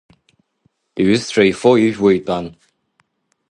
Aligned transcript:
Иҩызцәа 1.01 1.43
ифо, 1.51 1.71
ижәуа 1.85 2.11
итәан. 2.17 2.45